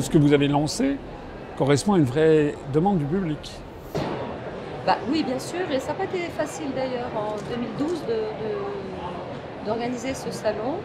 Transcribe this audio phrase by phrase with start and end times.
[0.00, 0.96] Ce que vous avez lancé
[1.58, 3.60] correspond à une vraie demande du public.
[4.86, 8.02] Bah, oui, bien sûr, et ça n'a pas été facile d'ailleurs en 2012
[9.66, 10.76] d'organiser ce salon.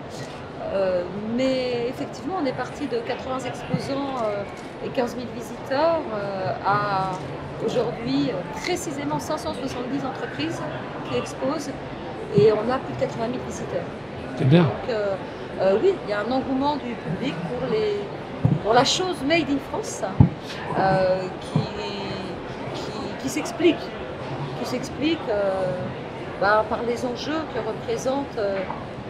[0.73, 1.03] Euh,
[1.37, 4.43] mais effectivement, on est parti de 80 exposants euh,
[4.85, 7.11] et 15 000 visiteurs euh, à
[7.65, 8.31] aujourd'hui
[8.61, 10.59] précisément 570 entreprises
[11.09, 11.71] qui exposent
[12.35, 13.87] et on a plus de 80 000 visiteurs.
[14.37, 14.63] C'est bien.
[14.63, 18.01] Donc, oui, il y a un engouement du public pour les,
[18.63, 20.01] pour la chose made in France
[20.77, 21.59] euh, qui,
[23.21, 23.79] qui, s'explique,
[24.59, 25.19] qui s'explique
[26.41, 28.59] bah, par les enjeux que représente euh,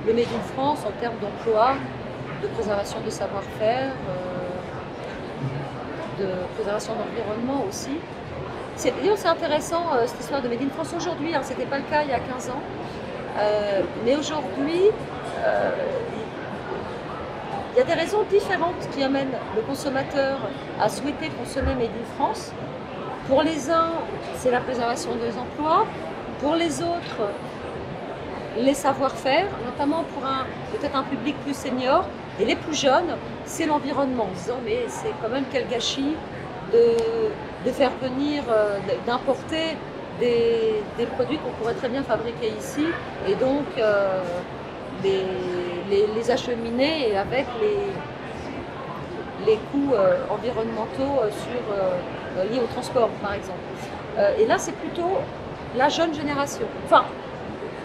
[0.05, 1.75] le made in France en termes d'emploi,
[2.41, 3.93] de préservation de savoir-faire,
[6.19, 7.97] de préservation d'environnement aussi.
[8.75, 8.93] C'est
[9.25, 12.09] intéressant cette histoire de Made in France aujourd'hui, hein, ce n'était pas le cas il
[12.09, 12.61] y a 15 ans,
[14.05, 14.91] mais aujourd'hui
[17.77, 20.39] il y a des raisons différentes qui amènent le consommateur
[20.81, 22.51] à souhaiter consommer Made in France.
[23.27, 23.91] Pour les uns,
[24.35, 25.85] c'est la préservation des emplois.
[26.41, 27.29] Pour les autres,
[28.57, 30.23] les savoir-faire, notamment pour
[30.71, 32.05] peut-être un public plus senior.
[32.39, 36.15] Et les plus jeunes, c'est l'environnement, en mais c'est quand même quel gâchis
[36.73, 39.77] de, faire venir, euh, d'importer
[40.19, 40.81] des,
[41.15, 42.87] produits qu'on pourrait très bien fabriquer ici.
[43.27, 44.23] Et donc, euh,
[45.03, 47.77] les, acheminer et avec les,
[49.45, 51.29] les coûts euh, environnementaux euh,
[52.37, 53.59] euh, liés au transport, par exemple.
[54.39, 55.17] et là, c'est plutôt
[55.77, 56.65] la jeune génération.
[56.85, 57.05] Enfin,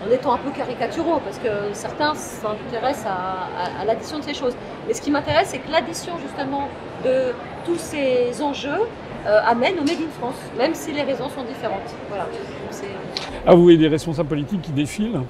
[0.04, 4.54] en étant un peu caricaturaux, parce que certains s'intéressent à, l'addition de ces choses.
[4.88, 6.68] Mais ce qui m'intéresse, c'est que l'addition justement
[7.04, 7.32] de
[7.64, 8.82] tous ces enjeux
[9.24, 11.94] amène au Made in France, même si les raisons sont différentes.
[12.08, 12.26] Voilà.
[13.46, 15.20] ah, vous voyez des responsables politiques qui défilent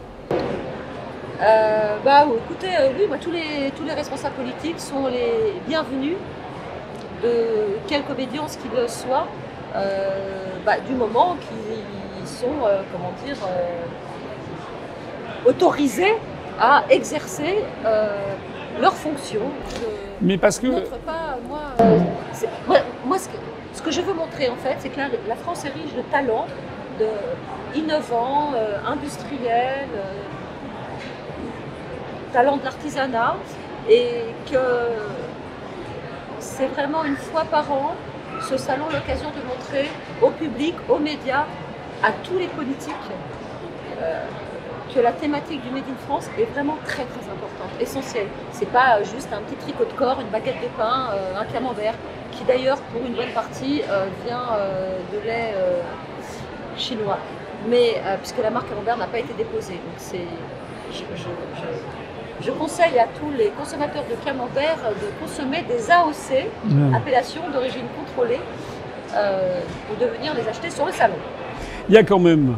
[1.42, 6.14] euh, bah écoutez, euh, oui, moi, tous, les, tous les responsables politiques sont les bienvenus
[7.20, 9.26] de quelque obédience qu'ils soient,
[9.74, 10.10] euh,
[10.64, 12.54] bah, du moment qu'ils sont,
[12.92, 13.36] comment dire,
[15.44, 16.14] autorisés
[16.60, 17.64] à exercer
[18.81, 19.50] leurs fonctions.
[20.20, 20.69] Mais parce que...
[21.04, 25.70] Pas, moi, moi, ce, que, je veux montrer en fait, c'est que la, France est
[25.70, 26.47] riche de talents,
[27.00, 27.06] de
[27.76, 28.52] innovants,
[28.86, 29.88] industriels
[32.32, 33.37] talent de l'artisanat
[33.88, 34.59] et que
[36.38, 37.94] c'est vraiment une fois par an
[38.41, 39.88] ce salon l'occasion de montrer
[40.20, 41.44] au public, aux médias,
[42.03, 42.94] à tous les politiques
[44.00, 44.25] euh,
[44.93, 48.26] que la thématique du Made in France est vraiment très très importante, essentielle.
[48.50, 51.94] C'est pas juste un petit tricot de corps, une baguette de pain, euh, un camembert,
[52.32, 54.49] qui d'ailleurs pour une bonne partie euh, vient
[55.12, 55.54] de lait
[56.76, 57.19] chinois.
[57.69, 60.26] Mais puisque la marque camembert n'a pas été déposée, donc c'est
[62.50, 66.47] conseille à tous les consommateurs de camembert de consommer des AOC,
[66.94, 68.41] appellation d'origine contrôlée,
[69.14, 69.60] euh,
[69.91, 71.14] ou de venir les acheter sur le salon.
[71.88, 72.56] Il y a quand même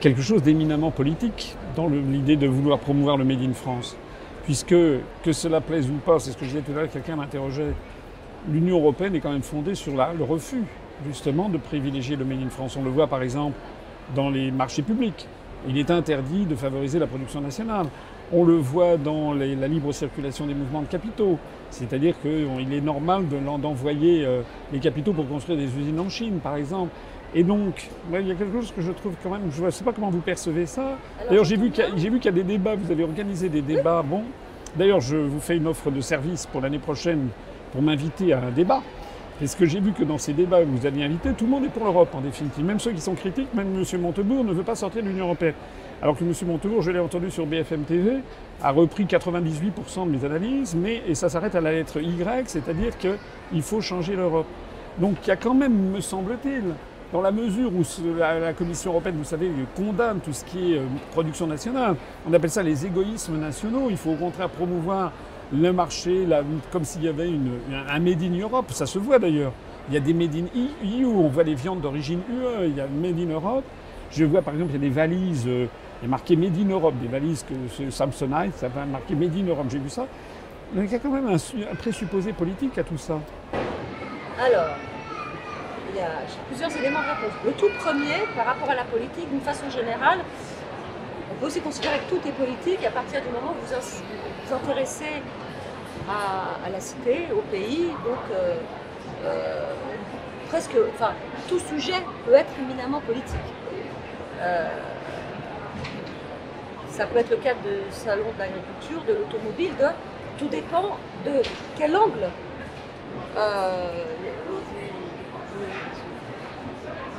[0.00, 3.96] quelque chose d'éminemment politique dans l'idée de vouloir promouvoir le Made in France.
[4.44, 7.16] Puisque, que cela plaise ou pas, c'est ce que je disais tout à l'heure, quelqu'un
[7.16, 7.74] m'interrogeait,
[8.50, 10.62] l'Union européenne est quand même fondée sur le refus,
[11.06, 12.76] justement, de privilégier le Made in France.
[12.78, 13.56] On le voit par exemple
[14.14, 15.26] dans les marchés publics.
[15.68, 17.86] Il est interdit de favoriser la production nationale.
[18.30, 21.38] On le voit dans la libre circulation des mouvements de capitaux.
[21.70, 23.24] C'est-à-dire qu'il est normal
[23.60, 26.90] d'envoyer euh, les capitaux pour construire des usines en Chine, par exemple.
[27.34, 29.84] Et donc, il y a quelque chose que je trouve quand même, je ne sais
[29.84, 30.96] pas comment vous percevez ça.
[31.28, 34.02] D'ailleurs, j'ai vu qu'il y, a des débats, vous avez organisé des débats.
[34.02, 34.22] Bon,
[34.76, 37.28] d'ailleurs, je vous fais une offre de service pour l'année prochaine
[37.72, 38.82] pour m'inviter à un débat.
[39.38, 41.64] Parce que j'ai vu que dans ces débats que vous aviez invités, tout le monde
[41.64, 42.64] est pour l'Europe en définitive.
[42.64, 44.00] Même ceux qui sont critiques, même M.
[44.00, 45.54] Montebourg ne veut pas sortir de l'Union européenne.
[46.00, 46.32] Alors que M.
[46.46, 48.18] Montebourg, je l'ai entendu sur BFM TV,
[48.62, 52.96] a repris 98% de mes analyses, mais, et ça s'arrête à la lettre Y, c'est-à-dire
[52.98, 54.46] qu'il faut changer l'Europe.
[54.98, 56.62] Donc il y a quand même, me semble-t-il,
[57.12, 57.82] dans la mesure où
[58.16, 61.96] la, Commission européenne, vous savez, condamne tout ce qui est euh, production nationale,
[62.28, 65.10] on appelle ça les égoïsmes nationaux, il faut au contraire promouvoir
[65.52, 66.26] le marché,
[66.70, 67.28] comme s'il y avait
[67.88, 69.52] un Made in Europe, ça se voit d'ailleurs.
[69.88, 70.46] Il y a des Made in
[70.84, 73.64] EU, on voit les viandes d'origine UE, il y a Made in Europe.
[74.10, 75.66] Je vois par exemple, il y a des valises, euh,
[76.00, 79.36] il y a marqué Made in Europe, des valises que Samsonite, ça va marqué Made
[79.36, 80.06] in Europe, j'ai vu ça.
[80.72, 83.18] Mais il y a quand même un, présupposé politique à tout ça.
[84.40, 84.76] Alors,
[85.90, 86.10] il y a
[86.46, 87.38] plusieurs éléments de réponse.
[87.44, 90.20] Le tout premier, par rapport à la politique, d'une façon générale,
[91.32, 93.74] on peut aussi considérer que tout est politique à partir du moment où vous
[94.46, 95.22] vous intéressez
[96.08, 97.88] à, la cité, au pays.
[98.04, 98.54] Donc, euh,
[99.24, 99.72] euh,
[100.48, 101.12] presque, enfin,
[101.48, 103.36] tout sujet peut être éminemment politique.
[104.40, 104.68] Euh,
[106.98, 109.86] ça peut être le cas de salon de l'agriculture, de l'automobile, de,
[110.36, 111.42] tout dépend de
[111.76, 112.28] quel angle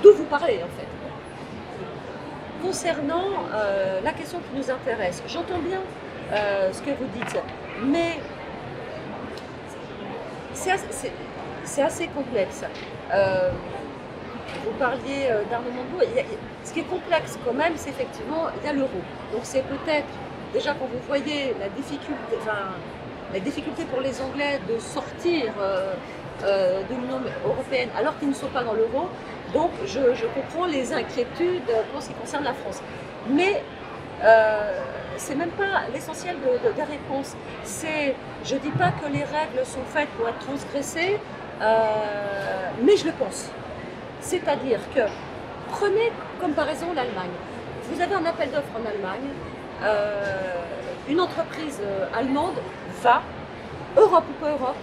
[0.03, 0.87] d'où vous parlez en fait.
[2.61, 3.45] Concernant
[4.03, 5.79] la question qui nous intéresse, j'entends bien
[6.73, 7.39] ce que vous dites,
[7.85, 8.19] mais
[11.63, 12.63] c'est assez, complexe.
[13.13, 13.51] Euh,
[14.65, 16.05] vous parliez euh, d'armement de
[16.63, 19.01] Ce qui est complexe quand même, c'est effectivement, il y a l'euro.
[19.31, 20.07] Donc c'est peut-être,
[20.53, 22.37] déjà quand vous voyez la difficulté,
[23.85, 25.93] pour les Anglais de sortir euh,
[26.41, 29.09] de l'Union européenne alors qu'ils ne sont pas dans l'euro,
[29.53, 32.81] donc je, comprends les inquiétudes pour ce qui concerne la France.
[33.29, 33.63] Mais
[35.19, 37.35] c'est même pas l'essentiel de, des réponses.
[37.63, 41.19] C'est, je dis pas que les règles sont faites pour être transgressées,
[41.61, 41.75] euh,
[42.83, 43.49] mais je le pense.
[44.21, 45.01] C'est-à-dire que
[45.69, 47.31] prenez comme comparaison l'Allemagne.
[47.91, 49.29] Vous avez un appel d'offres en Allemagne.
[49.83, 50.61] Euh,
[51.09, 52.55] une entreprise euh, allemande
[53.01, 53.21] va,
[53.97, 54.75] Europe ou pas Europe,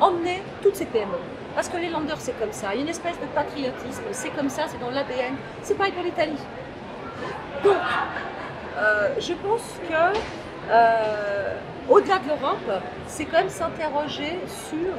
[0.00, 1.18] emmener toutes ses PME.
[1.54, 2.68] Parce que les landers, c'est comme ça.
[2.74, 4.02] Il y a une espèce de patriotisme.
[4.12, 5.34] C'est comme ça, c'est dans l'ADN.
[5.62, 6.38] C'est pareil pour l'Italie.
[7.64, 7.76] Donc,
[8.78, 10.18] euh, je pense que
[11.92, 14.38] au-delà de l'Europe, c'est quand même s'interroger
[14.68, 14.94] sur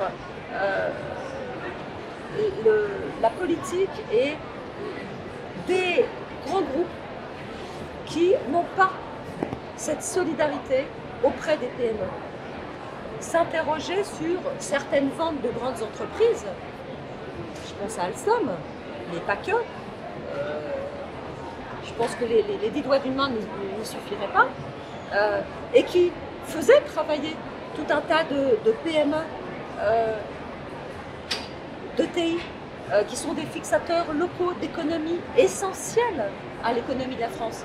[3.22, 4.34] la politique et
[5.70, 6.06] des
[6.46, 6.98] grands groupes
[8.06, 8.92] qui n'ont pas
[9.78, 10.88] cette solidarité
[11.24, 12.10] auprès des PME.
[13.20, 16.46] S'interroger sur certaines ventes de grandes entreprises,
[17.68, 18.50] je pense à Alstom,
[19.14, 19.52] mais pas que,
[21.86, 24.48] je pense que les, dix doigts d'une main ne, suffiraient pas,
[25.14, 25.42] euh,
[25.74, 26.12] et qui
[26.46, 27.36] faisaient travailler
[27.76, 29.16] tout un tas de, PME,
[29.82, 30.16] euh,
[31.98, 32.38] de TI,
[32.92, 36.30] euh, qui sont des fixateurs locaux d'économie essentiels
[36.64, 37.64] à l'économie de la France.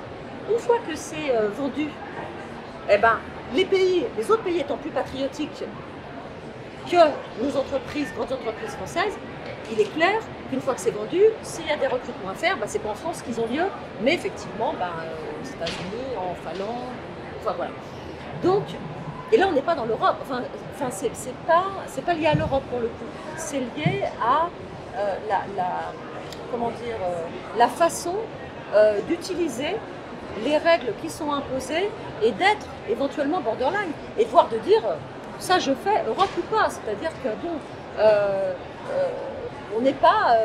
[0.50, 1.88] Une fois que c'est vendu,
[2.90, 3.18] eh ben,
[3.54, 5.64] les pays, les autres pays étant plus patriotiques
[6.90, 6.96] que
[7.42, 9.16] nos entreprises, grandes entreprises françaises,
[9.72, 12.56] il est clair qu'une fois que c'est vendu, s'il y a des recrutements à faire,
[12.56, 13.64] bah, c'est pas en France qu'ils ont lieu,
[14.02, 14.92] mais effectivement bah,
[15.40, 16.92] aux États-Unis, en Finlande,
[17.40, 17.72] enfin voilà.
[18.42, 18.64] Donc,
[19.32, 20.42] et là on n'est pas dans l'Europe, enfin,
[20.74, 20.90] enfin
[22.04, 23.04] pas lié à l'Europe pour le coup,
[23.36, 24.48] c'est lié à
[24.96, 25.42] euh, la,
[26.50, 28.14] comment dire, euh, la façon
[28.74, 29.76] euh, d'utiliser
[30.44, 31.90] les règles qui sont imposées
[32.22, 34.82] et d'être éventuellement borderline et voire de dire
[35.38, 37.58] ça je fais Europe ou pas, c'est-à-dire que bon
[39.76, 40.36] on n'est pas,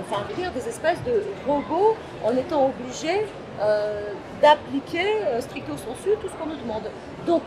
[0.00, 3.26] enfin, dire des espèces de robots en étant obligés
[3.60, 4.12] euh,
[4.42, 5.06] d'appliquer
[5.40, 6.90] stricto sensu tout ce qu'on nous demande.
[7.26, 7.42] Donc,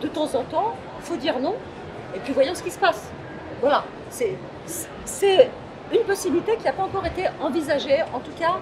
[0.00, 1.54] de temps en temps, faut dire non,
[2.14, 3.10] et puis voyons ce qui se passe.
[3.60, 4.36] Voilà, c'est
[5.92, 8.56] une possibilité qui n'a pas encore été envisagée, en tout cas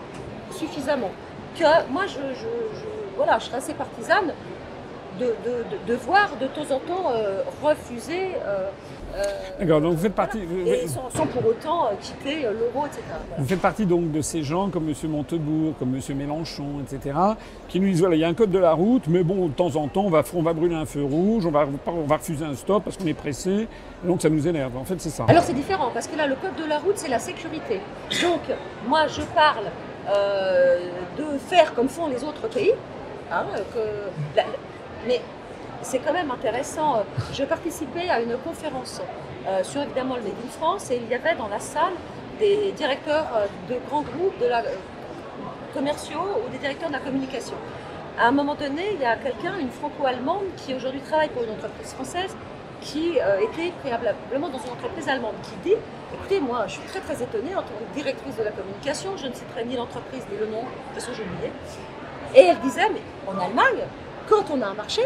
[0.50, 1.10] suffisamment.
[1.58, 2.20] Que moi, je,
[3.16, 4.32] voilà, je serais assez partisane
[5.18, 7.12] de, voir de temps en temps
[7.62, 8.68] refuser euh,
[9.58, 10.40] D'accord, donc vous faites partie.
[10.66, 13.02] Et sans, pour autant euh, quitter euh, l'euro, etc.
[13.38, 14.94] Vous faites partie donc de ces gens comme M.
[15.10, 16.16] Montebourg, comme M.
[16.16, 17.16] Mélenchon, etc.,
[17.68, 19.52] qui nous disent voilà, il y a un code de la route, mais bon, de
[19.52, 22.16] temps en temps, on va, on va brûler un feu rouge, on va, on va
[22.16, 23.68] refuser un stop parce qu'on est pressé,
[24.02, 24.76] donc ça nous énerve.
[24.76, 25.24] En fait, c'est ça.
[25.28, 27.80] Alors c'est différent, parce que là, le code de la route, c'est la sécurité.
[28.22, 28.40] Donc,
[28.88, 29.66] moi, je parle
[31.16, 32.72] de faire comme font les autres pays,
[33.32, 34.40] hein, que,
[35.06, 35.20] mais
[35.82, 37.04] c'est quand même intéressant.
[37.32, 39.00] Je participais à une conférence
[39.46, 41.92] euh, sur évidemment le Made in France et il y avait dans la salle
[42.40, 44.62] des directeurs euh, de grands groupes euh,
[45.74, 47.54] commerciaux ou des directeurs de la communication.
[48.18, 51.50] À un moment donné, il y a quelqu'un, une franco-allemande, qui aujourd'hui travaille pour une
[51.50, 52.34] entreprise française,
[52.80, 55.76] qui était préalablement dans une entreprise allemande, qui dit
[56.14, 59.26] Écoutez, moi, je suis très très étonnée en tant que directrice de la communication, je
[59.26, 61.50] ne citerai ni l'entreprise ni le nom, de toute façon, j'ai oublié.
[62.36, 63.84] Et elle disait Mais en Allemagne,
[64.28, 65.02] quand on a un marché,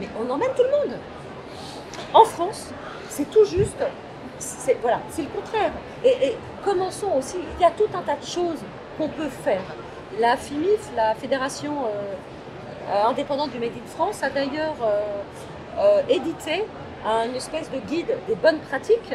[0.00, 0.98] mais on emmène tout le monde.
[2.14, 2.70] En France,
[3.08, 3.82] c'est tout juste,
[4.38, 5.72] c'est voilà, c'est le contraire.
[6.04, 8.58] Et, commençons aussi, il y a tout un tas de choses
[8.98, 9.62] qu'on peut faire.
[10.18, 12.14] La FIMIF, la Fédération euh,
[12.90, 14.76] euh, indépendante du Made in France, a d'ailleurs
[15.78, 16.64] euh, édité
[17.06, 19.14] une espèce de guide des bonnes pratiques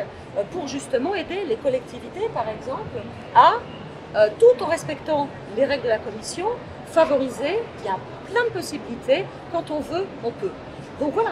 [0.51, 2.97] pour justement aider les collectivités, par exemple,
[3.35, 3.53] à,
[4.39, 6.47] tout en respectant les règles de la Commission,
[6.87, 7.97] favoriser, il y a
[8.31, 10.49] plein de possibilités, quand on veut, on peut.
[10.99, 11.31] Donc voilà,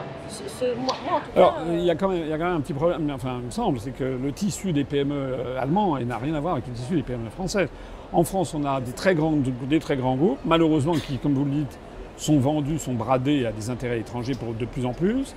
[0.77, 2.57] moi, en tout cas, Alors, il y, a quand même, il y a quand même
[2.57, 5.97] un petit problème, enfin, il me semble, c'est que le tissu des PME euh, allemands
[5.99, 7.69] n'a rien à voir avec le tissu des PME françaises.
[8.11, 9.33] En France, on a des très, grands,
[9.69, 11.79] des très grands groupes, malheureusement, qui, comme vous le dites,
[12.17, 15.33] sont vendus, sont bradés à des intérêts étrangers pour de plus en plus,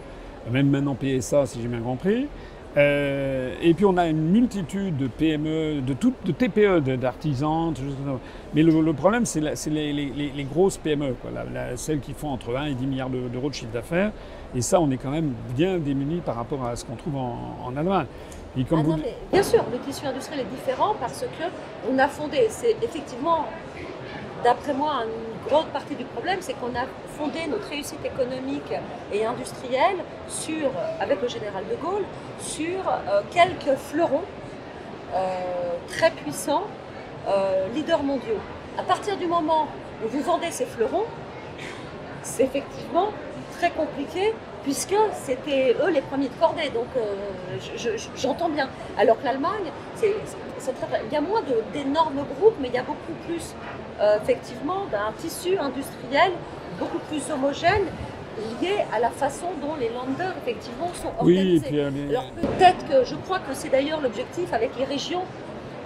[0.50, 2.26] même maintenant PSA, si j'ai bien compris.
[2.76, 7.72] Euh, et puis on a une multitude de PME, de, toutes, de TPE, d'artisans,
[8.54, 11.30] mais le, problème c'est les, grosses PME, quoi,
[11.76, 14.12] celles qui font entre 1 et 10 milliards d'euros de chiffre d'affaires.
[14.54, 17.74] Et ça, on est quand même bien démunis par rapport à ce qu'on trouve en,
[17.76, 18.06] Allemagne.
[18.58, 21.90] Et comme Ah vous non, mais bien sûr, le tissu industriel est différent parce que
[21.90, 23.46] on a fondé, c'est effectivement,
[24.44, 26.86] d'après moi, une grande partie du problème, c'est qu'on a
[27.16, 28.72] fondé notre réussite économique
[29.12, 29.96] et industrielle
[30.28, 32.04] sur, avec le général de Gaulle,
[32.40, 34.22] sur euh, quelques fleurons
[35.14, 35.18] euh,
[35.88, 36.64] très puissants,
[37.28, 38.40] euh, leaders mondiaux.
[38.78, 39.68] À partir du moment
[40.04, 41.04] où vous vendez ces fleurons,
[42.22, 43.08] c'est effectivement
[43.58, 44.34] très compliqué
[44.64, 46.70] puisque c'était eux les premiers de cordée.
[46.70, 46.88] Donc
[47.60, 48.68] je- je- j'entends bien.
[48.98, 49.70] Alors que l'Allemagne,
[50.02, 51.40] il y a moins
[51.72, 53.54] d'énormes groupes, mais il y a beaucoup plus
[54.00, 56.32] euh, effectivement d'un tissu industriel
[56.78, 57.84] beaucoup plus homogène
[58.60, 61.66] lié à la façon dont les landers effectivement sont Oui, organisés.
[61.68, 65.22] puis, euh, Alors peut-être que je crois que c'est d'ailleurs l'objectif avec les régions.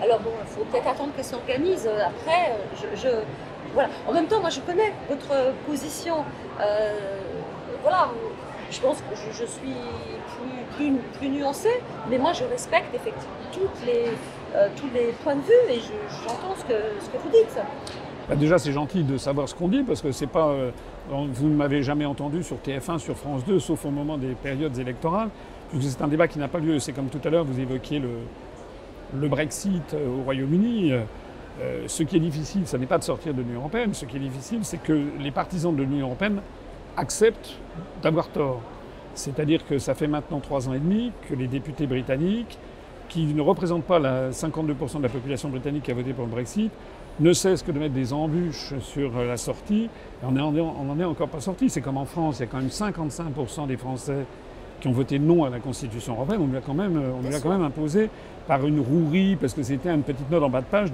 [0.03, 1.87] Alors bon, il faut peut-être attendre qu'elles s'organisent.
[1.87, 3.23] Euh, Après, je, je-
[3.75, 3.89] voilà.
[4.09, 6.25] En même temps, moi je connais votre position.
[6.61, 7.21] Euh,
[7.83, 8.09] voilà,
[8.71, 9.75] je pense que je, je suis
[10.37, 14.07] plus, plus, plus nuancée, mais moi je respecte effectivement toutes les,
[14.55, 17.59] euh, tous les points de vue et je- j'entends ce que, vous dites.
[18.29, 20.49] Bah, déjà, c'est gentil de savoir ce qu'on dit parce que c'est pas.
[20.49, 20.71] euh,
[21.11, 24.79] vous ne m'avez jamais entendu sur TF1, sur France 2, sauf au moment des périodes
[24.79, 25.29] électorales,
[25.81, 26.79] c'est un débat qui n'a pas lieu.
[26.79, 30.93] C'est comme tout à l'heure, vous évoquiez le, Brexit euh, au Royaume-Uni.
[31.89, 33.93] Ce qui est difficile, ce n'est pas de sortir de l'Union européenne.
[33.93, 36.41] Ce qui est difficile, c'est que les partisans de l'Union européenne
[36.97, 37.57] acceptent
[38.03, 38.61] d'avoir tort.
[39.15, 42.57] C'est-à-dire que ça fait maintenant trois ans et demi que les députés britanniques,
[43.11, 46.31] qui ne représentent pas la 52% de la population britannique qui a voté pour le
[46.31, 46.71] Brexit,
[47.19, 49.91] ne cessent que de mettre des embûches sur la sortie.
[50.23, 51.69] Et on n'en est encore pas sorti.
[51.69, 54.25] C'est comme en France, il y a quand même 55% des Français
[54.81, 56.41] qui ont voté non à la Constitution européenne.
[56.41, 58.09] On lui a quand même, on lui a quand même imposé
[58.47, 60.91] par une rouerie, parce que c'était une petite note en bas de page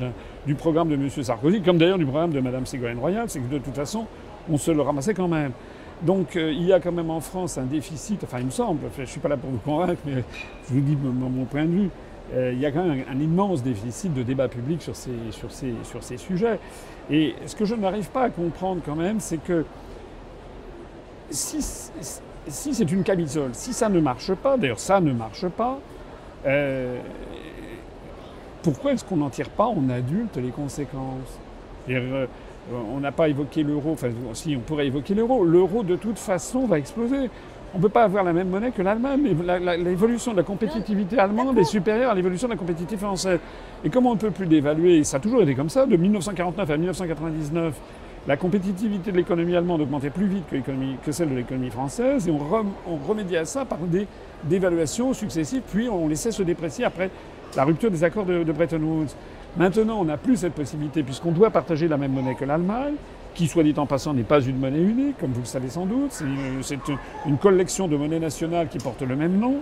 [0.46, 1.08] du programme de M.
[1.08, 4.06] Sarkozy, comme d'ailleurs du programme de Mme Ségolène Royal, c'est que de toute façon,
[4.50, 5.52] on se le ramassait quand même.
[6.02, 8.80] Donc euh, il y a quand même en France un déficit, enfin il me semble,
[8.94, 10.24] je ne suis pas là pour vous convaincre, mais
[10.68, 11.90] je vous dis mon, mon point de vue,
[12.34, 15.52] euh, il y a quand même un, immense déficit de débat public sur ces, sur,
[15.52, 16.58] ces, sur ces sujets.
[17.10, 19.64] Et ce que je n'arrive pas à comprendre quand même, c'est que
[21.30, 21.62] si,
[22.48, 25.78] si c'est une camisole, si ça ne marche pas, d'ailleurs ça ne marche pas,
[26.46, 26.98] euh,
[28.62, 31.38] pourquoi est-ce qu'on n'en tire pas en adulte les conséquences?
[31.88, 32.26] Euh,
[32.72, 36.66] On n'a pas évoqué l'euro, enfin si on pourrait évoquer l'euro, l'euro de toute façon
[36.66, 37.30] va exploser.
[37.76, 39.20] On ne peut pas avoir la même monnaie que l'Allemagne,
[39.84, 43.38] l'évolution de la compétitivité allemande est supérieure à l'évolution de la compétitivité française.
[43.84, 46.70] Et comment on ne peut plus dévaluer, ça a toujours été comme ça, de 1949
[46.70, 47.74] à 1999,
[48.26, 50.44] la compétitivité de l'économie allemande augmentait plus vite
[51.04, 52.72] que, celle de l'économie française, et on, rem-
[53.06, 54.06] remédiait à ça par des
[54.44, 57.10] dévaluations successives, puis on laissait se déprécier après
[57.58, 59.14] la rupture des accords de Bretton Woods.
[59.58, 62.94] Maintenant, on n'a plus cette possibilité, puisqu'on doit partager la même monnaie que l'Allemagne,
[63.36, 65.84] qui, soit dit en passant, n'est pas une monnaie unique, comme vous le savez sans
[65.86, 66.10] doute.
[66.62, 66.78] C'est
[67.26, 69.56] une, collection de monnaies nationales qui portent le même nom.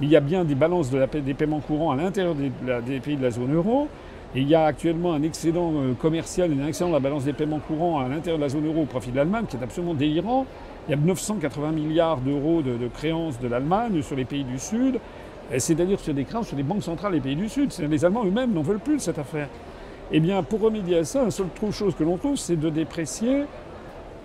[0.00, 3.00] Il y a bien des balances de la paie- des paiements courants à l'intérieur des,
[3.00, 3.88] pays de la zone euro.
[4.34, 7.24] Et il y a actuellement un excédent euh, commercial et un excédent de la balance
[7.24, 9.62] des paiements courants à l'intérieur de la zone euro au profit de l'Allemagne qui est
[9.62, 10.46] absolument délirant.
[10.86, 14.58] Il y a 980 milliards d'euros de, de créances de l'Allemagne sur les pays du
[14.58, 15.00] Sud,
[15.58, 17.72] c'est-à-dire sur des créances sur les banques centrales des pays du Sud.
[17.88, 19.48] Les Allemands eux-mêmes n'en veulent plus de cette affaire.
[20.12, 23.44] Eh bien, pour remédier à ça, la seule chose que l'on trouve, c'est de déprécier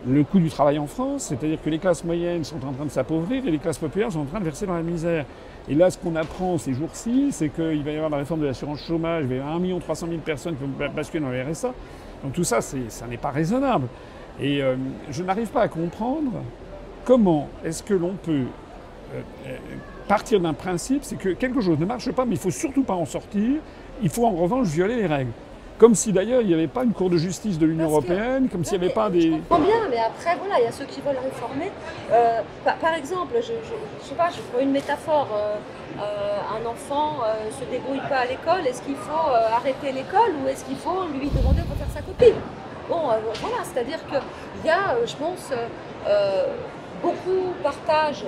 [0.08, 2.92] le coût du travail en France, c'est-à-dire que les classes moyennes sont en train de
[2.92, 5.26] s'appauvrir et les classes populaires sont en train de verser dans la misère.
[5.68, 8.46] Et là, ce qu'on apprend ces jours-ci, c'est qu'il va y avoir la réforme de
[8.46, 11.32] l'assurance chômage, il va y avoir 1 300 000 personnes qui vont ba- basculer dans
[11.32, 11.74] le RSA.
[12.24, 13.88] Donc tout ça, ça n'est pas raisonnable.
[14.40, 14.76] Et euh,
[15.10, 16.32] je n'arrive pas à comprendre
[17.04, 18.32] comment est-ce que l'on peut
[19.16, 19.56] euh, euh,
[20.08, 22.94] partir d'un principe, c'est que quelque chose ne marche pas, mais il faut surtout pas
[22.96, 23.54] en sortir.
[24.04, 25.32] Il faut en revanche violer les règles.
[25.78, 28.48] Comme si d'ailleurs il n'y avait pas une Cour de justice de l'Union que- européenne,
[28.50, 29.32] comme s'il n'y avait pas mais Je des.
[29.40, 31.70] comprends bien, mais après, voilà, il y a ceux qui veulent réformer.
[32.12, 33.52] Euh, par, par exemple, je,
[34.02, 35.28] je sais pas, je prends une métaphore.
[35.36, 35.56] euh,
[35.98, 36.02] euh,
[36.62, 40.66] un enfant euh, se débrouille pas à l'école, est-ce qu'il faut arrêter l'école ou est-ce
[40.66, 42.34] qu'il faut lui demander de faire sa copie
[42.90, 43.00] Bon,
[43.42, 45.52] voilà, c'est-à-dire qu'il y a, je pense,
[47.02, 48.26] beaucoup partagent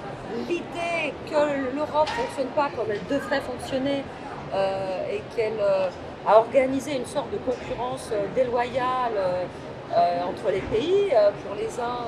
[0.47, 4.03] l'idée que l'Europe ne fonctionne pas comme elle devrait fonctionner
[5.11, 5.59] et qu'elle
[6.27, 9.43] a organisé une sorte de concurrence euh, déloyale euh,
[9.95, 11.13] euh, entre les pays.
[11.45, 12.03] Pour les uns,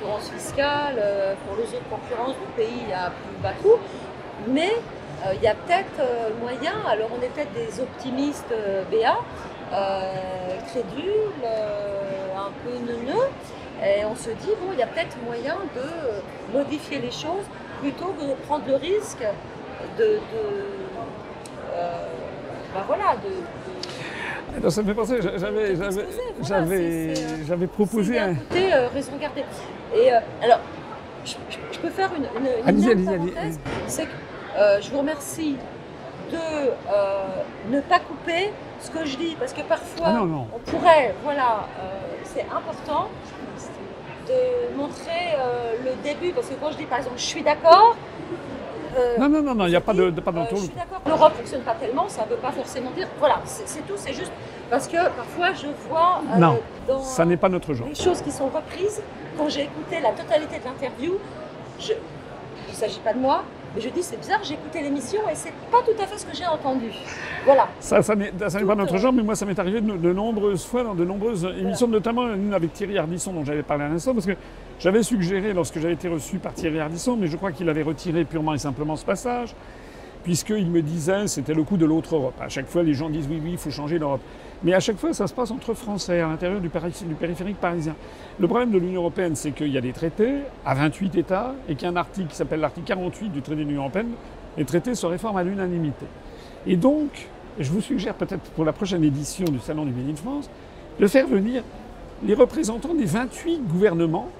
[0.00, 1.00] concurrence fiscale,
[1.46, 3.78] pour les autres, concurrence du pays à plus bas coût.
[4.48, 4.72] Mais
[5.32, 6.02] il y a peut-être
[6.40, 8.52] moyen, alors on est peut-être des optimistes
[8.90, 9.16] BA,
[10.66, 11.46] crédules,
[12.36, 13.28] un peu neuneux,
[13.80, 17.46] et on se dit, bon, il y a peut-être moyen de modifier les choses
[17.80, 19.24] plutôt que de prendre le risque
[19.98, 20.18] de.
[22.74, 24.58] Ben voilà, de.
[24.58, 26.06] de- Non, ça me fait penser, j'a- j'avais, j'avais,
[26.42, 28.34] j'avais, euh, j'avais proposé un.
[28.34, 29.44] côté euh, raison gardée.
[29.94, 30.58] Et euh, alors,
[31.24, 34.08] je, peux faire une, une, parenthèse, c'est que
[34.58, 35.56] euh, je vous remercie
[36.32, 38.50] de ne pas couper
[38.80, 40.46] ce que je dis, parce que parfois, Ah non, non.
[40.52, 41.68] on pourrait, voilà,
[42.24, 43.08] c'est important
[44.26, 45.36] de montrer
[45.84, 47.94] le début, parce que quand je dis par exemple, je suis d'accord,
[48.96, 50.68] euh, Non, non, non, non, il n'y a pas de, de- pas euh, je suis
[50.68, 51.00] d'accord.
[51.06, 53.08] L'Europe ne fonctionne pas tellement, ça ne veut pas forcément dire.
[53.18, 54.32] Voilà, c'est tout, c'est juste
[54.70, 56.58] parce que parfois je vois euh, Non,
[56.88, 57.88] dans Ça n'est pas notre genre.
[57.88, 59.02] les choses qui sont reprises.
[59.36, 61.14] Quand j'ai écouté la totalité de l'interview,
[61.80, 61.92] je...
[61.92, 63.42] il ne s'agit pas de moi,
[63.74, 66.24] mais je dis c'est bizarre, j'ai écouté l'émission et c'est pas tout à fait ce
[66.26, 66.90] que j'ai entendu.
[67.44, 67.66] Voilà.
[67.80, 70.64] Ça, ça n'est pas notre euh, genre, mais moi, ça m'est arrivé de, de nombreuses
[70.64, 74.14] fois dans de nombreuses émissions, notamment une avec Thierry Ardisson, dont j'avais parlé à l'instant,
[74.14, 74.36] parce que
[74.80, 78.24] j'avais suggéré, lorsque j'avais été reçu par Thierry Ardisson, mais je crois qu'il avait retiré
[78.24, 79.54] purement et simplement ce passage,
[80.24, 82.34] puisqu'il me disait c'était le coup de l'autre Europe.
[82.40, 84.20] À chaque fois, les gens disent oui, oui, il faut changer l'Europe.
[84.62, 87.58] Mais à chaque fois, ça se passe entre Français, à l'intérieur du, péri- du périphérique
[87.58, 87.94] parisien.
[88.38, 91.74] Le problème de l'Union européenne, c'est qu'il y a des traités à 28 États et
[91.74, 94.10] qu'il y a un article qui s'appelle l'article 48 du traité de l'Union européenne.
[94.56, 96.06] Les traités se réforment à l'unanimité.
[96.66, 97.28] Et donc,
[97.58, 100.48] je vous suggère peut-être pour la prochaine édition du Salon du Made in France
[100.98, 101.62] de faire venir
[102.24, 104.30] les représentants des 28 gouvernements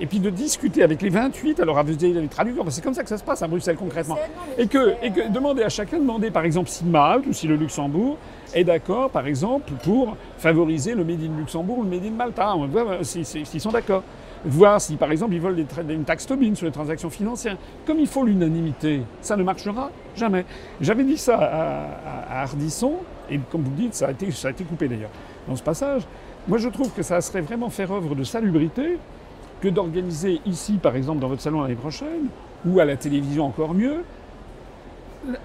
[0.00, 2.94] et puis de discuter avec les 28, alors avec les traducteurs, parce que c'est comme
[2.94, 4.16] ça que ça se passe à Bruxelles concrètement.
[4.56, 7.46] Et que, c'est, et que demander à chacun, demander par exemple si Malte ou si
[7.46, 8.16] le Luxembourg
[8.54, 12.54] est d'accord, par exemple, pour favoriser le Made in Luxembourg ou le Made in Malta.
[12.56, 14.02] On va voir si- si- s'ils sont d'accord.
[14.44, 17.56] Voir si par exemple ils veulent une taxe Tobin sur les transactions financières.
[17.84, 20.44] Comme il faut l'unanimité, ça ne marchera jamais.
[20.80, 22.92] J'avais dit ça à, à- à Ardisson,
[23.28, 25.10] et comme vous le dites, ça a été, ça a été coupé d'ailleurs
[25.48, 26.02] dans ce passage.
[26.46, 28.98] Moi je trouve que ça serait vraiment faire œuvre de salubrité
[29.60, 32.28] que d'organiser ici, par exemple, dans votre salon l'année prochaine,
[32.66, 34.02] ou à la télévision encore mieux,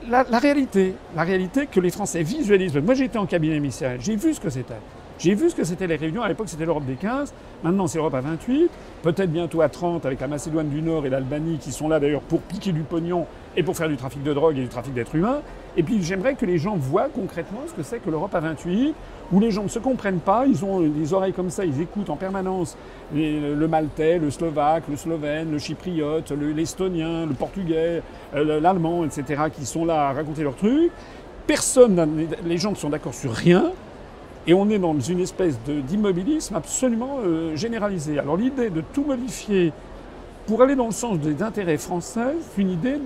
[0.08, 2.77] la, réalité, la réalité que les Français visualisent.
[2.77, 4.75] Moi, j'étais en cabinet ministériel, j'ai vu ce que c'était.
[5.20, 6.24] J'ai vu ce que c'était les réunions.
[6.24, 7.34] À l'époque, c'était l'Europe des 15.
[7.63, 8.70] Maintenant, c'est l'Europe à 28.
[9.03, 12.22] Peut-être bientôt à 30 avec la Macédoine du Nord et l'Albanie qui sont là d'ailleurs
[12.22, 15.15] pour piquer du pognon et pour faire du trafic de drogue et du trafic d'êtres
[15.15, 15.41] humains.
[15.77, 18.93] Et puis, j'aimerais que les gens voient concrètement ce que c'est que l'Europe à 28,
[19.32, 20.45] où les gens ne se comprennent pas.
[20.47, 22.78] Ils ont les oreilles comme ça, ils écoutent en permanence
[23.13, 28.01] le maltais, le slovaque, le slovène, le chypriote, le- l'estonien, le portugais,
[28.36, 30.91] euh, le- l'allemand, etc., qui sont là à raconter leurs trucs.
[31.47, 33.71] Personne, les gens ne sont d'accord sur rien.
[34.45, 38.19] Et on est dans une espèce d'immobilisme absolument euh, généralisé.
[38.19, 39.71] Alors l'idée de tout modifier
[40.47, 42.97] pour aller dans le sens des intérêts français, c'est une idée,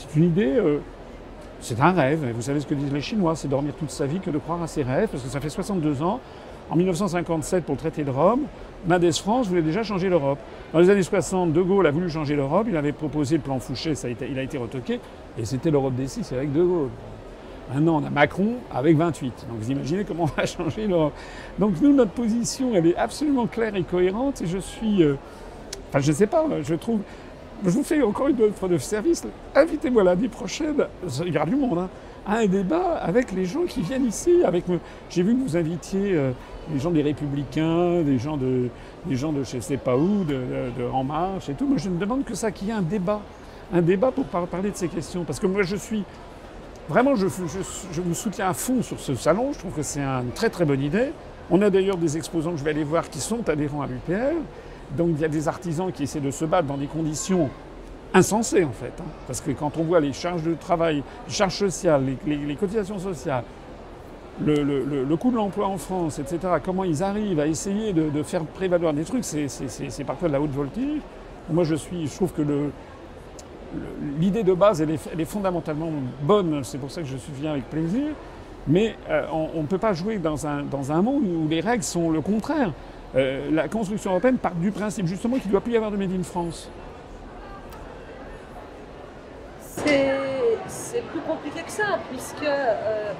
[0.00, 0.78] c'est une idée, euh,
[1.60, 2.32] c'est un rêve.
[2.34, 4.62] Vous savez ce que disent les Chinois, c'est dormir toute sa vie que de croire
[4.62, 6.20] à ses rêves, parce que ça fait 62 ans.
[6.70, 8.42] En 1957, pour le traité de Rome,
[8.86, 10.38] Mendes France voulait déjà changer l'Europe.
[10.72, 12.68] Dans les années 60, De Gaulle a voulu changer l'Europe.
[12.70, 13.94] Il avait proposé le plan Fouché,
[14.30, 15.00] il a été retoqué.
[15.36, 16.88] Et c'était l'Europe des six avec De Gaulle.
[17.74, 19.46] Maintenant, on a Macron avec 28.
[19.48, 21.12] Donc vous imaginez comment on va changer l'Europe.
[21.58, 24.42] Donc nous, notre position, elle est absolument claire et cohérente.
[24.44, 25.02] Je suis...
[25.02, 25.16] euh,
[25.88, 27.00] Enfin, je ne sais pas, je trouve...
[27.64, 29.22] Je vous fais encore une offre de service.
[29.54, 30.86] Invitez-moi l'année prochaine,
[31.26, 31.88] il y aura du monde, hein,
[32.26, 34.42] à un débat avec les gens qui viennent ici.
[34.44, 34.64] Avec
[35.10, 36.30] J'ai vu que vous invitiez euh,
[36.72, 38.68] les gens des Républicains, des gens de,
[39.06, 40.34] des gens de je ne sais pas où, de,
[40.78, 41.66] de- En Marche et tout.
[41.66, 43.20] Moi, je ne demande que ça, qu'il y ait un débat.
[43.72, 45.24] Un débat pour par- parler de ces questions.
[45.24, 46.04] Parce que moi, je suis...
[46.88, 49.52] Vraiment, je vous soutiens à fond sur ce salon.
[49.52, 51.12] Je trouve que c'est une très très bonne idée.
[51.50, 54.34] On a d'ailleurs des exposants que je vais aller voir qui sont adhérents à l'UPR.
[54.96, 57.48] Donc il y a des artisans qui essaient de se battre dans des conditions
[58.12, 58.92] insensées en fait.
[59.00, 59.04] hein.
[59.26, 63.44] Parce que quand on voit les charges de travail, les charges sociales, les, cotisations sociales,
[64.44, 68.92] le, coût de l'emploi en France, etc., comment ils arrivent à essayer de, faire prévaloir
[68.92, 71.00] des trucs, c'est- parfois de la haute voltige.
[71.50, 72.42] Moi je, suis, trouve que
[74.18, 75.90] l'idée de base, elle est fondamentalement
[76.22, 78.08] bonne, c'est pour ça que je suis viens avec plaisir.
[78.66, 81.82] Mais euh, on ne peut pas jouer dans un, dans un monde où les règles
[81.82, 82.72] sont le contraire.
[83.16, 85.96] Euh, la construction européenne part du principe justement qu'il ne doit plus y avoir de
[85.96, 86.70] Made in France.
[90.66, 93.12] C'est plus compliqué que ça, puisque euh,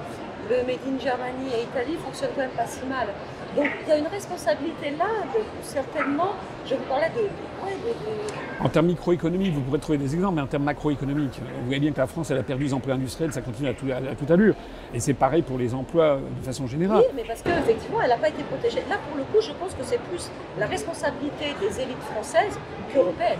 [0.48, 3.08] le Made in Germany et Italie fonctionnent quand même pas si mal.
[3.56, 6.30] Donc il y a une responsabilité là, de- certainement,
[6.66, 10.14] je vous parlais de, de- ouais, de- de- En termes microéconomiques, vous pourrez trouver des
[10.14, 12.74] exemples, mais en termes macroéconomiques, vous voyez bien que la France, elle a perdu les
[12.74, 14.54] emplois industriels, ça continue à, tout- à toute allure.
[14.94, 16.98] Et c'est pareil pour les emplois euh, de façon générale.
[17.00, 18.82] Oui, mais parce qu'effectivement, elle n'a pas été protégée.
[18.88, 22.56] Là, pour le coup, je pense que c'est plus la responsabilité des élites françaises
[22.94, 23.38] qu'européennes.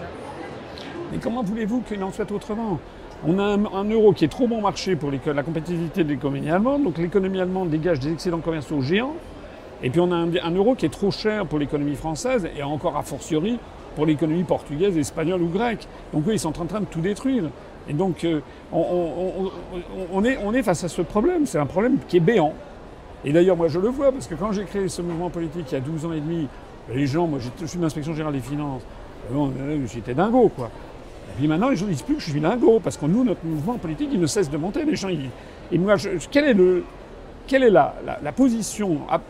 [1.13, 2.79] Mais comment voulez-vous qu'il en soit autrement?
[3.27, 6.49] On a un, un euro qui est trop bon marché pour la compétitivité de l'économie
[6.51, 9.15] allemande, donc l'économie allemande dégage des excédents commerciaux géants.
[9.83, 12.97] Et puis on a un, euro qui est trop cher pour l'économie française, et encore
[12.97, 13.59] a fortiori
[13.97, 15.87] pour l'économie portugaise, espagnole ou grecque.
[16.13, 17.45] Donc eux, ils sont en train de tout détruire.
[17.89, 18.41] Et donc euh,
[18.73, 21.47] on, est, face à ce problème.
[21.47, 22.53] C'est un problème qui est béant.
[23.25, 25.75] Et d'ailleurs, moi, je le vois, parce que quand j'ai créé ce mouvement politique il
[25.75, 26.47] y a 12 ans et demi,
[26.93, 28.83] les gens, moi, je suis de l'inspection générale des finances,
[29.33, 30.67] euh, euh, j'étais dingo, quoi.
[30.67, 33.45] Et puis maintenant, les gens disent plus que je suis lingot, parce que nous, notre
[33.45, 34.85] mouvement politique, il ne cesse de monter.
[34.85, 35.31] Les gens, ils-
[35.71, 35.97] et moi,
[36.31, 36.85] quel est le,
[37.51, 39.21] quelle est la, la- la position, ah,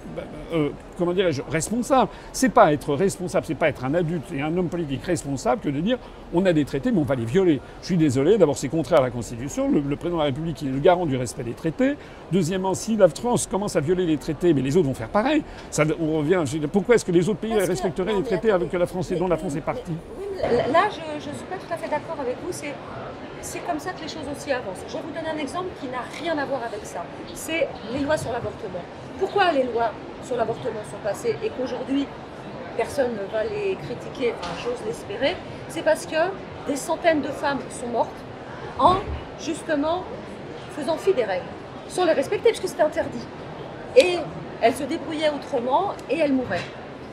[0.52, 2.11] euh, comment dirais-je, responsable?
[2.35, 5.70] C'est pas être responsable, c'est pas être un adulte et un homme politique responsable que
[5.70, 5.96] de dire
[6.35, 7.61] on a des traités mais on va les violer.
[7.80, 10.62] Je suis désolé, d'abord c'est contraire à la Constitution, le, le président de la République
[10.62, 11.94] est le garant du respect des traités.
[12.30, 15.42] Deuxièmement, si la France commence à violer les traités, mais les autres vont faire pareil.
[15.70, 18.50] Ça, on revient, pourquoi est-ce que les autres pays Parce que- respecteraient non, les traités
[18.50, 19.92] avec la France et dont la France est partie?
[20.18, 20.26] Oui,
[20.72, 22.48] Là, je ne suis pas tout à fait d'accord avec vous.
[22.52, 22.74] C'est,
[23.42, 24.85] c'est comme ça que les choses aussi avancent.
[24.87, 27.05] Je vous donner un exemple qui n'a rien à voir avec ça.
[27.35, 28.83] C'est les lois sur l'avortement.
[29.18, 29.92] Pourquoi les lois
[30.24, 32.07] sur l'avortement sont passées et qu'aujourd'hui,
[32.76, 35.37] personne ne va les critiquer, enfin, j'ose l'espérer
[35.68, 36.16] C'est parce que
[36.66, 38.11] des centaines de femmes sont mortes
[38.79, 38.96] en,
[39.40, 40.05] justement,
[40.72, 41.44] faisant fi des règles,
[41.88, 43.26] sans les respecter, puisque c'était interdit.
[43.96, 44.18] Et
[44.61, 46.61] elles se débrouillaient autrement et elles mouraient.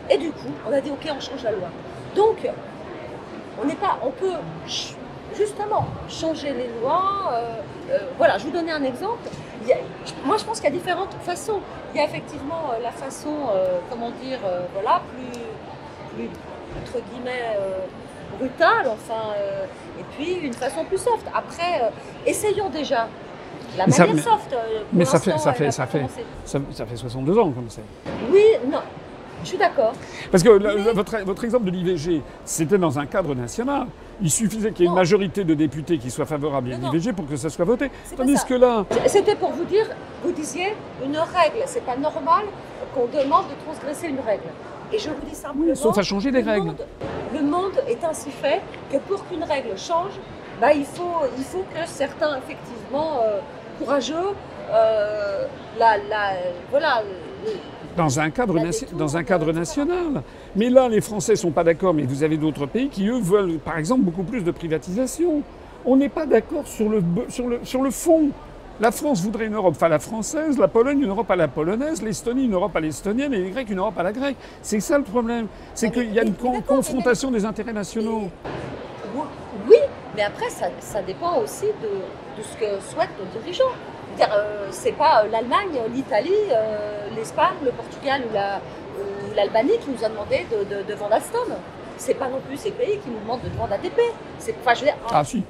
[0.09, 1.69] Et du coup, on a dit, ok, on change la loi.
[2.15, 2.47] Donc,
[3.61, 4.33] on n'est pas, on peut
[5.35, 7.31] justement changer les lois.
[7.33, 7.55] euh,
[7.91, 9.29] euh, voilà, je vous donnais un exemple.
[9.69, 11.59] A- moi, je pense qu'il y a différentes façons.
[11.93, 13.33] Il y a effectivement euh, la façon,
[13.89, 14.39] comment dire,
[14.73, 15.39] voilà, plus,
[16.15, 16.29] plus
[16.81, 17.57] entre guillemets
[18.39, 19.33] brutale, enfin,
[19.99, 21.25] et puis une façon plus soft.
[21.33, 21.91] Après,
[22.25, 23.07] essayons déjà
[23.77, 24.55] la Mais ça- manière soft.
[24.93, 26.05] mais ça fait- ça fait- ça fait-
[26.45, 27.83] ça, ça fait 62 ans comme c'est.
[28.31, 28.79] Oui, non,
[29.43, 29.93] je suis d'accord.
[30.31, 33.87] Parce que Mais- votre, votre exemple de l'IVG, c'était dans un cadre national.
[34.21, 37.27] Il suffisait qu'il y ait une majorité de députés qui soient favorables à l'IVG pour
[37.27, 37.91] que ça soit voté.
[38.15, 38.47] Tandis ça.
[38.47, 39.85] que là, C'était pour vous dire,
[40.23, 40.73] vous disiez
[41.05, 42.45] une règle, c'est pas normal
[42.95, 44.43] qu'on demande de transgresser une règle.
[44.91, 45.65] Et je vous dis simplement.
[45.67, 46.67] Oui, sauf à changer le règles.
[46.67, 46.85] monde-
[47.33, 50.13] le monde est ainsi fait que pour qu'une règle change,
[50.61, 53.39] bah, il, faut, il faut que certains, effectivement, euh,
[53.77, 54.15] courageux,
[54.71, 55.45] euh,
[55.77, 56.31] la, la,
[56.71, 57.03] voilà,
[57.97, 58.55] dans un cadre,
[58.93, 60.21] dans un cadre national.
[60.55, 63.57] Mais là, les Français sont pas d'accord, mais vous avez d'autres pays qui, eux, veulent,
[63.57, 65.41] par exemple, beaucoup plus de privatisation.
[65.85, 68.29] On n'est pas d'accord sur le, sur, le, sur le fond.
[68.79, 72.03] La France voudrait une Europe à la française, la Pologne une Europe à la polonaise,
[72.03, 74.35] l'Estonie une Europe à l'estonienne et les Grecs une Europe à la grecque.
[74.61, 75.47] C'est ça le problème.
[75.73, 78.29] C'est Ah, qu'il y a une con- confrontation des intérêts nationaux.
[79.67, 79.77] Oui,
[80.15, 83.63] mais après, ça, ça dépend aussi de, de ce que souhaitent nos dirigeants.
[84.19, 88.59] Euh, c'est pas euh, l'Allemagne, l'Italie, euh, l'Espagne, le Portugal ou la-
[88.99, 91.53] ou l'Albanie qui nous a demandé de, de, de vendre Alstom.
[91.97, 93.73] C'est pas non plus ces pays qui nous demandent de vendre.
[94.39, 95.43] C'est, enfin, je veux dire, Ah si.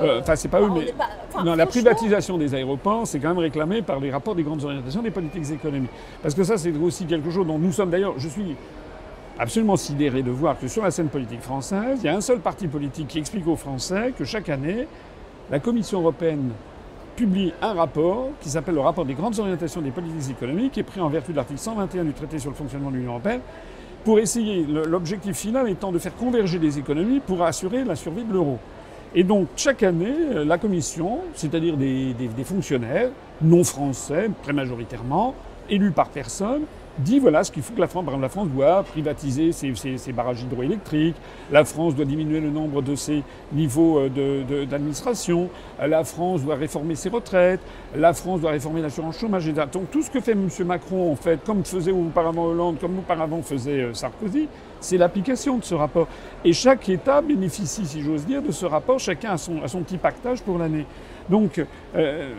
[0.00, 3.38] Euh, Enfin, c'est pas eux, mais pas- non, la privatisation des aéroports, c'est quand même
[3.38, 5.90] réclamé par les rapports des grandes orientations des politiques économiques.
[6.22, 8.14] Parce que ça, c'est aussi quelque chose dont nous sommes d'ailleurs.
[8.18, 8.56] Je suis
[9.38, 12.40] absolument sidéré de voir que sur la scène politique française, il y a un seul
[12.40, 14.88] parti politique qui explique aux Français que chaque année,
[15.50, 16.50] la Commission européenne
[17.16, 20.84] publie un rapport qui s'appelle le rapport des grandes orientations des politiques économiques, qui est
[20.84, 23.40] pris en vertu de l'article 121 du traité sur le fonctionnement de l'Union européenne,
[24.04, 28.32] pour essayer, l'objectif final étant de faire converger les économies pour assurer la survie de
[28.32, 28.58] l'euro.
[29.14, 35.34] Et donc, chaque année, euh, la Commission, c'est-à-dire des fonctionnaires, non français, très majoritairement,
[35.68, 36.62] élus par personne,
[36.98, 40.12] dit voilà ce qu'il faut que la France, par exemple, la France doit privatiser ses,
[40.12, 41.16] barrages hydroélectriques,
[41.50, 45.48] la France doit diminuer le nombre de ses niveaux euh, d'administration,
[45.80, 47.60] la France doit réformer ses retraites,
[47.94, 49.66] la France doit réformer l'assurance chômage, etc.
[49.72, 50.48] Donc tout ce que fait M.
[50.64, 54.48] Macron, en fait, comme faisait auparavant Hollande, comme auparavant faisait euh, Sarkozy,
[54.80, 56.08] c'est l'application de ce rapport.
[56.44, 59.82] Et chaque État bénéficie, si j'ose dire, de ce rapport, chacun a son, a son
[59.82, 60.86] petit pactage pour l'année.
[61.28, 61.64] Donc,
[61.96, 62.32] euh,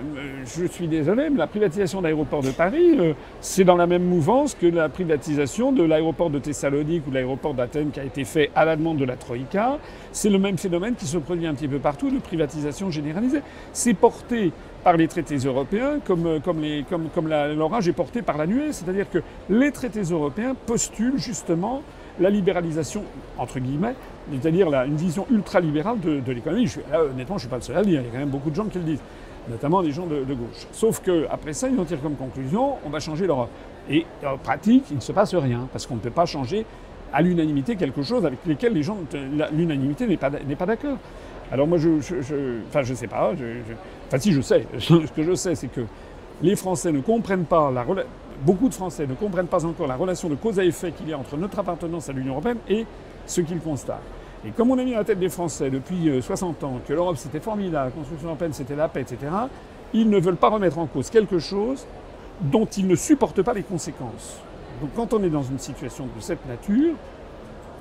[0.45, 4.03] je suis désolé, mais la privatisation de l'aéroport de Paris, euh, c'est dans la même
[4.03, 8.23] mouvance que la privatisation de l'aéroport de Thessalonique ou de l'aéroport d'Athènes qui a été
[8.23, 9.77] fait à la demande de la Troïka.
[10.13, 13.41] C'est le même phénomène qui se produit un petit peu partout de privatisation généralisée.
[13.73, 18.37] C'est porté par les traités européens comme, euh, comme, comme, comme l'orage est porté par
[18.37, 18.71] la nuée.
[18.71, 19.19] C'est-à-dire que
[19.49, 21.81] les traités européens postulent justement
[22.19, 23.03] la libéralisation,
[23.37, 23.95] entre guillemets,
[24.31, 26.69] c'est-à-dire une vision ultralibérale de, l'économie.
[26.93, 28.01] Honnêtement, je ne suis pas le seul à le dire.
[28.01, 29.01] Il y a quand même beaucoup de gens qui le disent,
[29.49, 30.67] notamment des gens de, gauche.
[30.71, 33.49] Sauf qu'après ça, ils en tirent comme conclusion, on va changer l'Europe.
[33.89, 36.65] Et en pratique, il ne se passe rien, parce qu'on ne peut pas changer
[37.13, 38.97] à l'unanimité quelque chose avec lesquels les gens,
[39.53, 40.29] l'unanimité n'est pas,
[40.65, 40.97] d'accord.
[41.51, 41.89] Alors moi, je,
[42.67, 43.31] enfin, je sais pas.
[44.07, 44.65] enfin, si je sais.
[44.79, 45.81] Ce que je sais, c'est que
[46.41, 48.05] les Français ne comprennent pas la rela-
[48.41, 51.13] beaucoup de Français ne comprennent pas encore la relation de cause à effet qu'il y
[51.13, 52.85] a entre notre appartenance à l'Union européenne et
[53.25, 54.01] ce qu'ils constatent.
[54.45, 56.93] Et comme on a mis à la tête des Français depuis euh, 60 ans que
[56.93, 59.31] l'Europe c'était formidable, la construction européenne c'était la paix, etc.,
[59.93, 61.85] ils ne veulent pas remettre en cause quelque chose
[62.41, 64.37] dont ils ne supportent pas les conséquences.
[64.81, 66.93] Donc quand on est dans une situation de cette nature,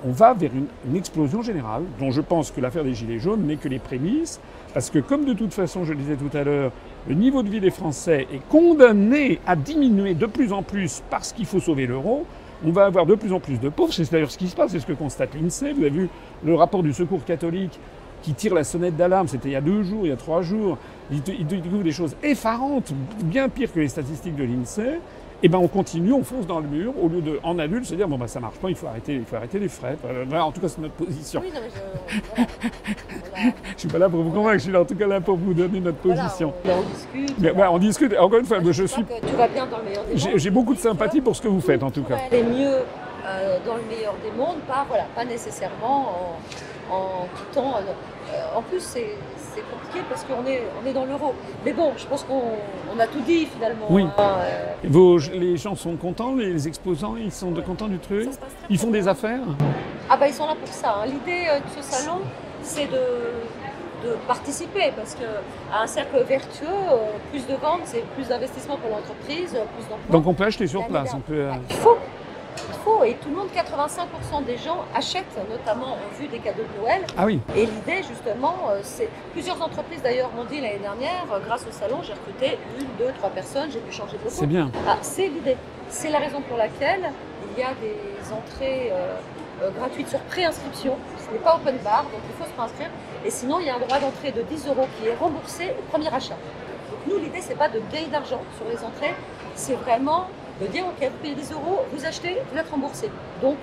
[0.05, 3.45] on va vers une, une explosion générale, dont je pense que l'affaire des Gilets jaunes
[3.45, 4.39] n'est que les prémices,
[4.73, 6.71] parce que comme de toute façon, je le disais tout à l'heure,
[7.07, 11.31] le niveau de vie des Français est condamné à diminuer de plus en plus parce
[11.31, 12.25] qu'il faut sauver l'euro,
[12.65, 13.93] on va avoir de plus en plus de pauvres.
[13.93, 15.73] C'est d'ailleurs ce qui se passe, c'est ce que constate l'INSEE.
[15.73, 16.09] Vous avez vu
[16.43, 17.79] le rapport du Secours catholique
[18.23, 19.27] qui tirent la sonnette d'alarme.
[19.27, 20.77] C'était il y a deux jours, il y a trois jours.
[21.11, 24.99] Ils découvrent des choses effarantes, bien pires que les statistiques de l'INSEE.
[25.43, 27.93] Et ben on continue, on fonce dans le mur, au lieu de, en adulte, se
[27.93, 29.95] dire bon ben ça marche pas, il faut arrêter, il faut arrêter les frais.
[30.27, 31.41] Voilà, en tout cas, c'est notre position.
[31.43, 32.47] Oui, non, mais je, voilà.
[33.35, 33.51] Voilà.
[33.75, 35.37] Je suis pas là pour vous convaincre, je suis là en tout cas là pour
[35.37, 36.53] vous donner notre Voilà, position.
[36.65, 37.39] on, on discute.
[37.39, 37.69] Mais, voilà.
[37.69, 38.17] ouais, on discute.
[38.17, 40.39] Encore une fois, Moi, je suis, tout va bien dans le meilleur des j'ai mondes.
[40.39, 42.17] j'ai beaucoup de sympathie pour ce que vous faites en tout cas.
[42.31, 42.77] aller mieux
[43.27, 46.37] euh, dans le meilleur des mondes, pas, voilà, pas nécessairement
[46.89, 47.75] en, en quittant.
[47.77, 49.05] euh, en plus, c'est
[49.87, 51.33] compliqué parce qu'on est, on est dans l'euro.
[51.65, 52.41] Mais bon, je pense qu'on
[52.95, 53.85] on a tout dit finalement.
[53.89, 54.03] Oui.
[54.17, 58.29] hein, euh, Vos, les gens sont contents, les exposants, ils sont de- contents du truc?
[58.69, 59.41] Ils font des affaires?
[60.09, 60.97] Ah bah ils sont là pour ça.
[61.01, 61.05] hein.
[61.05, 62.19] L'idée euh, de ce salon,
[62.61, 65.25] c'est de, de participer parce que
[65.73, 66.97] à un cercle vertueux, euh,
[67.31, 70.11] plus de ventes, c'est plus d'investissement pour l'entreprise, plus d'emplois.
[70.11, 71.11] Donc on peut acheter sur place.
[71.13, 71.97] On peut, euh, Il faut,
[72.67, 76.63] il faut, et tout le monde, 85% des gens achètent, notamment en vue des cadeaux
[76.63, 77.01] de Noël.
[77.17, 81.39] Ah oui, Et l'idée, justement, euh, c'est plusieurs entreprises d'ailleurs m'ont dit l'année dernière, euh,
[81.45, 84.71] grâce au salon, j'ai recruté une, deux, trois personnes, j'ai pu changer de c'est bien.
[84.87, 85.57] Ah, c'est l'idée.
[85.89, 87.11] C'est la raison pour laquelle
[87.55, 89.15] il y a des entrées euh,
[89.63, 90.95] euh, gratuites sur préinscription.
[91.17, 92.89] Ce n'est pas open bar, donc il faut se préinscrire.
[93.25, 95.81] Et sinon, il y a un droit d'entrée de 10 euros qui est remboursé au
[95.89, 96.37] premier achat.
[96.91, 99.15] Donc nous, l'idée, c'est pas de gagner d'argent sur les entrées,
[99.55, 100.27] c'est vraiment
[100.61, 103.09] de dire, OK, vous payez 10 euros, vous achetez, vous êtes remboursé.
[103.41, 103.57] Donc,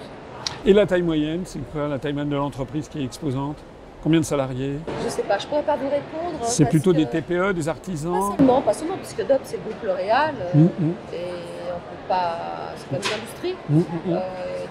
[0.66, 3.57] Et la taille moyenne, c'est quoi la taille moyenne de l'entreprise qui est exposante?
[4.02, 4.78] Combien de salariés?
[5.02, 6.38] je sais pas, je pourrais pas vous répondre.
[6.44, 9.62] C'est plutôt que- des TPE, des Pas artisans seulement, pas seulement, puisque DOP, c'est le
[9.62, 11.24] groupe L'Oréal, euh, Mm, mm, et
[11.70, 12.37] on peut pas...
[12.76, 13.54] C'est pas une industrie.
[13.70, 13.80] mm.
[14.12, 14.18] Euh,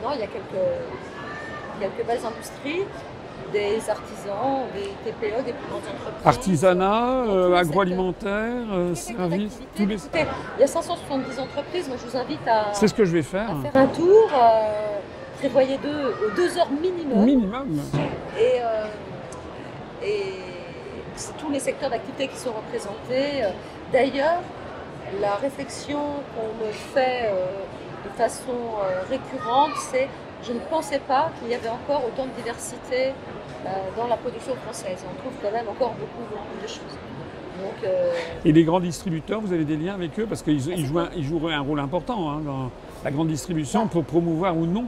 [0.03, 0.65] non, il y a quelques,
[1.79, 2.83] quelques belles industries,
[3.53, 6.25] des artisans, des TPE, des plus grandes entreprises.
[6.25, 9.29] Artisanat, euh, agroalimentaire, euh, secteurs.
[9.29, 9.95] Tous les secteurs services, tous les...
[9.95, 10.25] Écoutez,
[10.57, 13.21] il y a 570 entreprises, moi je vous invite à, C'est ce que je vais
[13.21, 13.49] faire.
[13.49, 14.29] à faire un tour.
[14.33, 14.97] euh,
[15.39, 17.23] prévoyez deux, deux heures minimum.
[17.23, 17.79] Minimum.
[18.39, 20.33] Et, et
[21.15, 23.43] c'est tous les secteurs d'activité qui sont représentés.
[23.91, 24.39] D'ailleurs,
[25.21, 25.99] la réflexion
[26.33, 27.29] qu'on me fait
[28.05, 28.53] de façon
[29.09, 30.07] récurrente, c'est
[30.45, 33.13] je ne pensais pas qu'il y avait encore autant de diversité
[33.97, 35.03] dans la production française.
[35.09, 36.97] On trouve quand même encore beaucoup, beaucoup de choses.
[37.61, 38.11] Donc, euh,
[38.45, 40.25] Et les grands distributeurs, vous avez des liens avec eux?
[40.27, 42.71] Parce qu'ils ils jouent, un- ils joueraient un rôle important hein, dans
[43.03, 44.85] la grande distribution pour promouvoir ou non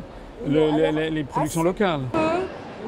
[0.48, 2.02] le- Non, les, alors, les- les productions locales.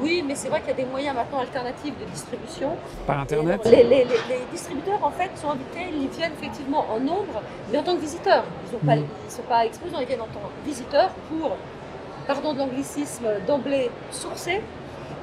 [0.02, 2.70] oui, mais c'est vrai qu'il y a des moyens maintenant alternatifs de distribution.
[3.06, 3.60] Par Internet?
[3.66, 7.40] Et les, les- les- les distributeurs, en fait, sont invités, ils viennent effectivement en nombre,
[7.72, 8.44] mais en tant que visiteurs.
[8.82, 9.04] Ils ne Mhm.
[9.28, 11.56] sont pas exposants, ils viennent en tant que visiteurs pour,
[12.26, 14.60] pardon de l'anglicisme, d'emblée sourcer.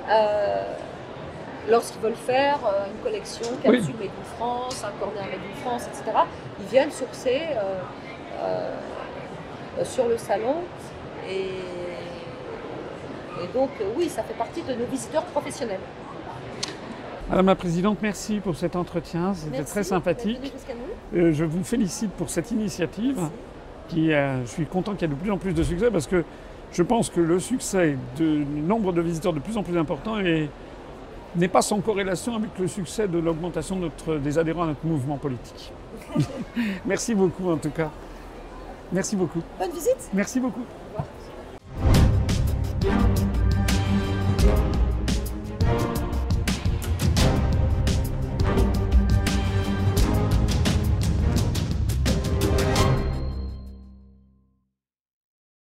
[0.09, 0.63] Euh,
[1.67, 3.77] Lorsqu'ils veulent faire euh, une collection Oui.
[3.77, 6.15] capsule Made in France, un corner Made in France, etc.,
[6.59, 7.41] ils viennent sourcer
[8.43, 8.69] euh,
[9.83, 10.57] sur le salon.
[11.27, 11.47] Et,
[13.43, 15.79] et donc, oui, ça fait partie de nos visiteurs professionnels.
[17.29, 19.33] Madame la Présidente, merci pour cet entretien.
[19.33, 20.39] C'était très sympathique.
[21.11, 21.33] nous.
[21.33, 23.15] Je vous félicite pour cette initiative.
[23.17, 23.31] Merci.
[23.87, 26.07] Qui, euh, je suis content qu'il y ait de plus en plus de succès parce
[26.07, 26.23] que
[26.71, 30.49] je pense que le succès du nombre de visiteurs de plus en plus important est-
[31.35, 35.17] n'est pas sans corrélation avec le succès de l'augmentation de des adhérents à notre mouvement
[35.17, 35.71] politique.
[36.85, 37.89] Merci beaucoup en tout cas.
[38.91, 39.41] Merci beaucoup.
[39.59, 40.63] Bonne visite Merci beaucoup.